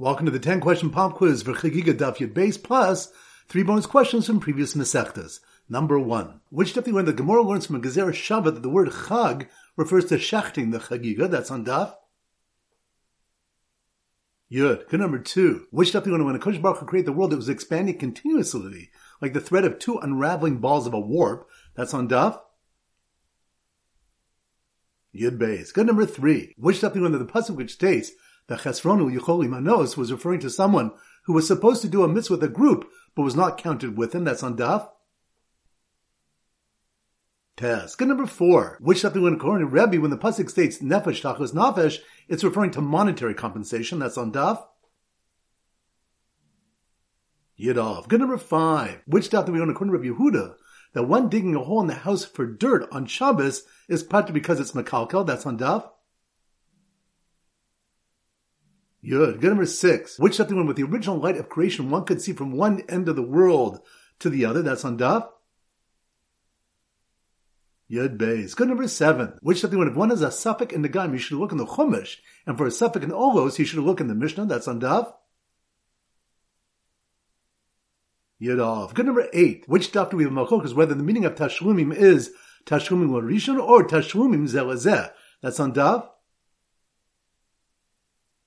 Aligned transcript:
Welcome 0.00 0.26
to 0.26 0.30
the 0.30 0.38
10 0.38 0.60
question 0.60 0.90
pop 0.90 1.16
quiz 1.16 1.42
for 1.42 1.54
Chagiga 1.54 1.92
Daf 1.92 2.18
Yud 2.18 2.32
Beis 2.32 2.62
plus 2.62 3.10
three 3.48 3.64
bonus 3.64 3.84
questions 3.84 4.28
from 4.28 4.38
previous 4.38 4.74
Masechtas. 4.74 5.40
Number 5.68 5.98
one. 5.98 6.40
Which 6.50 6.72
Daf 6.72 6.92
when 6.92 7.04
the 7.04 7.12
Gemara 7.12 7.42
learns 7.42 7.66
from 7.66 7.74
a 7.74 7.80
Gezerah 7.80 8.12
Shavah 8.12 8.54
that 8.54 8.62
the 8.62 8.68
word 8.68 8.90
Chag 8.90 9.48
refers 9.76 10.04
to 10.04 10.14
shechting 10.14 10.70
the 10.70 10.78
Chagiga? 10.78 11.28
That's 11.28 11.50
on 11.50 11.64
Daf. 11.64 11.96
Yud. 14.52 14.88
Good 14.88 15.00
number 15.00 15.18
two. 15.18 15.66
Which 15.72 15.90
Daf 15.90 16.06
when 16.06 16.36
a 16.36 16.38
Kosh 16.38 16.58
Baruch 16.58 16.86
created 16.86 17.08
the 17.08 17.12
world, 17.12 17.32
it 17.32 17.36
was 17.36 17.48
expanding 17.48 17.98
continuously, 17.98 18.90
like 19.20 19.32
the 19.32 19.40
thread 19.40 19.64
of 19.64 19.80
two 19.80 19.98
unraveling 19.98 20.58
balls 20.58 20.86
of 20.86 20.94
a 20.94 21.00
warp? 21.00 21.48
That's 21.74 21.92
on 21.92 22.08
Daf. 22.08 22.38
Yud 25.12 25.38
Beis. 25.38 25.74
Good 25.74 25.88
number 25.88 26.06
three. 26.06 26.54
Which 26.56 26.82
Daf 26.82 26.94
when 26.94 27.10
the 27.10 27.24
pasuk 27.24 27.56
which 27.56 27.72
states 27.72 28.12
the 28.48 28.56
Chesronu 28.56 29.14
Yicholi 29.14 29.48
Manos 29.48 29.96
was 29.96 30.10
referring 30.10 30.40
to 30.40 30.50
someone 30.50 30.90
who 31.24 31.34
was 31.34 31.46
supposed 31.46 31.82
to 31.82 31.88
do 31.88 32.02
a 32.02 32.08
mitzvah 32.08 32.34
with 32.34 32.42
a 32.42 32.48
group, 32.48 32.90
but 33.14 33.22
was 33.22 33.36
not 33.36 33.58
counted 33.58 33.96
with 33.96 34.12
them. 34.12 34.24
That's 34.24 34.42
on 34.42 34.56
Daf. 34.56 34.88
Tes. 37.56 37.94
Good 37.94 38.08
number 38.08 38.26
four. 38.26 38.78
Which 38.80 39.00
something 39.00 39.20
when 39.20 39.34
according 39.34 39.68
to 39.68 39.72
Rebbe, 39.72 40.00
when 40.00 40.10
the 40.10 40.16
pasuk 40.16 40.48
states 40.48 40.78
nefesh 40.78 41.22
tachos 41.22 41.52
nafesh, 41.52 41.98
it's 42.26 42.44
referring 42.44 42.70
to 42.72 42.80
monetary 42.80 43.34
compensation. 43.34 43.98
That's 43.98 44.16
on 44.16 44.32
Daf. 44.32 44.64
Yud 47.60 47.74
Alef. 47.74 48.08
Good 48.08 48.20
number 48.20 48.38
five. 48.38 49.02
Which 49.06 49.28
daf 49.28 49.44
do 49.44 49.52
we 49.52 49.60
own 49.60 49.68
according 49.68 49.92
to 49.92 49.98
Rebbe 49.98 50.14
Yehuda? 50.16 50.54
That 50.94 51.02
one 51.02 51.28
digging 51.28 51.54
a 51.54 51.64
hole 51.64 51.80
in 51.80 51.88
the 51.88 51.94
house 51.94 52.24
for 52.24 52.46
dirt 52.46 52.88
on 52.90 53.04
Shabbos 53.04 53.64
is 53.88 54.02
partly 54.02 54.32
because 54.32 54.60
it's 54.60 54.72
makalkel. 54.72 55.26
That's 55.26 55.44
on 55.44 55.58
Daf. 55.58 55.90
Good. 59.08 59.40
Good 59.40 59.48
number 59.48 59.66
six. 59.66 60.18
Which 60.18 60.36
something 60.36 60.56
when 60.56 60.66
with 60.66 60.76
the 60.76 60.82
original 60.82 61.18
light 61.18 61.36
of 61.36 61.48
creation 61.48 61.90
one 61.90 62.04
could 62.04 62.20
see 62.20 62.32
from 62.32 62.52
one 62.52 62.82
end 62.88 63.08
of 63.08 63.16
the 63.16 63.22
world 63.22 63.80
to 64.20 64.28
the 64.28 64.44
other. 64.44 64.62
That's 64.62 64.84
on 64.84 64.98
Daf. 64.98 65.28
Yud 67.90 68.18
Beis. 68.18 68.54
Good 68.54 68.68
number 68.68 68.86
seven. 68.86 69.38
Which 69.40 69.60
something 69.60 69.78
when 69.78 69.88
if 69.88 69.94
one 69.94 70.10
has 70.10 70.20
a 70.20 70.28
safek 70.28 70.72
in 70.72 70.82
the 70.82 70.90
Gaim, 70.90 71.12
you 71.12 71.18
should 71.18 71.38
look 71.38 71.52
in 71.52 71.58
the 71.58 71.64
Chumash, 71.64 72.16
and 72.46 72.58
for 72.58 72.66
a 72.66 72.70
safek 72.70 73.02
in 73.02 73.10
Ohalos, 73.10 73.58
you 73.58 73.64
should 73.64 73.78
look 73.78 74.00
in 74.00 74.08
the 74.08 74.14
Mishnah. 74.14 74.44
That's 74.44 74.68
on 74.68 74.80
Daf. 74.80 75.12
Yud 78.42 78.56
Alef. 78.56 78.94
Good 78.94 79.06
number 79.06 79.28
eight. 79.32 79.64
Which 79.66 79.90
daf 79.90 80.10
do 80.10 80.16
we 80.16 80.24
have 80.24 80.32
Machlokes 80.32 80.74
whether 80.74 80.94
the 80.94 81.02
meaning 81.02 81.24
of 81.24 81.34
Tashlumim 81.34 81.94
is 81.94 82.30
Tashlumim 82.66 83.08
Larishon 83.08 83.60
or 83.60 83.86
Tashlumim 83.86 84.48
Zeh 84.48 84.64
LaZeh. 84.64 85.10
That's 85.40 85.58
on 85.58 85.72
Daf. 85.72 86.08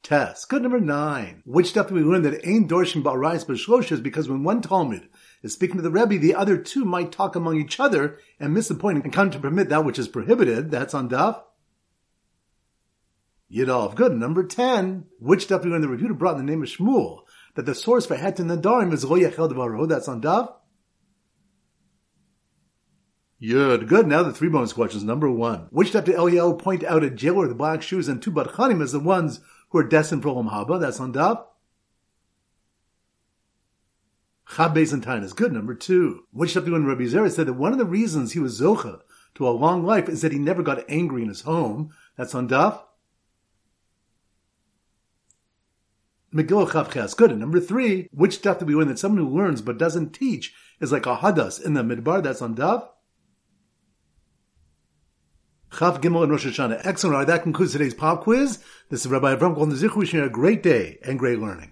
Tes. 0.04 0.46
Good 0.46 0.64
number 0.64 0.80
nine. 0.80 1.44
Which 1.46 1.68
stuff 1.68 1.90
do 1.90 1.94
we 1.94 2.02
learn 2.02 2.24
that 2.24 2.46
ain't 2.48 2.70
Dorshim 2.70 3.04
B'Shlosh 3.04 3.92
is 3.92 4.02
because 4.02 4.28
when 4.28 4.44
one 4.44 4.62
Talmud 4.62 5.08
is 5.44 5.54
speaking 5.54 5.78
to 5.78 5.84
the 5.84 5.92
Rebbe, 5.92 6.18
the 6.18 6.34
other 6.34 6.58
two 6.58 6.86
might 6.86 7.12
talk 7.12 7.36
among 7.36 7.60
each 7.60 7.80
other 7.80 8.18
and 8.40 8.54
miss 8.54 8.68
the 8.68 8.76
point 8.76 9.04
and 9.04 9.14
come 9.14 9.30
to 9.30 9.40
permit 9.40 9.70
that 9.70 9.86
which 9.86 10.00
is 10.00 10.08
prohibited. 10.08 10.72
That's 10.72 10.96
on 10.96 11.10
Daf. 11.10 11.42
Yud 13.54 13.68
Alef. 13.68 13.96
Good. 13.96 14.14
Number 14.14 14.44
10. 14.44 15.06
Which 15.20 15.44
stuff 15.44 15.62
do 15.62 15.68
we 15.68 15.74
learn 15.74 15.82
the 15.82 15.88
review 15.88 16.14
brought 16.16 16.40
in 16.40 16.46
the 16.46 16.52
name 16.52 16.64
of 16.64 16.70
Shmuel 16.70 17.22
that 17.56 17.66
the 17.66 17.76
source 17.76 18.06
for 18.06 18.16
Heter 18.16 18.38
Nedarim 18.38 18.94
is 18.94 19.06
Lo 19.06 19.20
Yechel 19.20 19.52
Devaro. 19.52 19.88
That's 19.88 20.08
on 20.08 20.22
Daf. 20.22 20.52
Yud. 23.42 23.88
Good. 23.88 24.08
Now 24.08 24.24
the 24.24 24.34
three 24.34 24.50
bonus 24.50 24.74
questions. 24.74 25.04
Number 25.04 25.30
one. 25.30 25.68
Which 25.70 25.90
stuff 25.90 26.06
did 26.06 26.16
Eliel 26.16 26.58
point 26.58 26.84
out 26.84 27.04
a 27.04 27.10
jailer 27.10 27.48
the 27.48 27.56
black 27.56 27.82
shoes 27.82 28.08
and 28.08 28.22
two 28.22 28.32
Badchanim 28.32 28.82
as 28.82 28.94
the 28.94 29.00
ones 29.00 29.42
who 29.72 29.80
are 29.80 29.84
destined 29.84 30.22
for 30.22 30.30
Olam 30.30 30.52
Haba. 30.52 30.80
That's 30.80 31.00
on 31.00 31.14
Daf. 31.14 31.46
Chaf 34.56 34.74
Beis 34.74 35.24
is 35.24 35.34
good. 35.34 35.54
Number 35.54 35.74
two. 35.74 36.26
Which 36.32 36.52
stuff 36.52 36.66
when 36.66 36.86
Rabbi 36.86 37.04
Zera 37.04 37.32
said 37.32 37.48
that 37.48 37.54
one 37.54 37.72
of 37.72 37.78
the 37.78 37.86
reasons 37.86 38.34
he 38.34 38.40
was 38.40 38.60
Zocha 38.60 39.02
to 39.36 39.48
a 39.48 39.50
long 39.50 39.86
life 39.86 40.10
is 40.10 40.22
that 40.22 40.34
he 40.34 40.40
never 40.40 40.62
got 40.62 40.84
angry 40.90 41.22
in 41.22 41.30
his 41.30 41.42
home. 41.42 41.94
That's 42.18 42.36
on 42.36 42.50
Daf. 42.50 42.82
Megillah 46.34 46.74
Chaf 46.74 46.94
Ches. 46.94 47.14
Good. 47.14 47.32
And 47.32 47.40
number 47.40 47.62
three, 47.62 48.10
which 48.12 48.36
stuff 48.36 48.60
do 48.60 48.66
we 48.66 48.76
win 48.76 48.90
that 48.90 49.00
someone 49.00 49.26
who 49.26 49.36
learns 49.36 49.62
but 49.62 49.78
doesn't 49.78 50.12
teach 50.12 50.54
is 50.82 50.92
like 50.92 51.06
a 51.06 51.18
hadas 51.18 51.64
in 51.64 51.74
the 51.74 51.84
midbar? 51.84 52.22
That's 52.22 52.42
on 52.42 52.56
Daf. 52.56 52.88
Chaf 55.78 56.02
Gimel 56.02 56.24
and 56.24 56.32
Rosh 56.32 56.46
Hashanah. 56.46 56.82
Excellent. 56.84 57.14
All 57.14 57.22
right, 57.22 57.28
that 57.28 57.44
concludes 57.44 57.72
today's 57.72 57.94
pop 57.94 58.24
quiz. 58.24 58.60
This 58.90 59.06
is 59.06 59.08
Rabbi 59.08 59.34
Avram 59.36 59.56
Golden 59.56 59.92
wishing 59.96 60.20
you 60.20 60.26
a 60.26 60.30
great 60.30 60.62
day 60.62 61.00
and 61.04 61.18
great 61.18 61.40
learning. 61.40 61.72